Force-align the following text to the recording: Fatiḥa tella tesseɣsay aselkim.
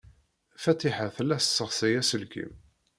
Fatiḥa 0.63 1.07
tella 1.15 1.35
tesseɣsay 1.41 1.93
aselkim. 2.01 2.53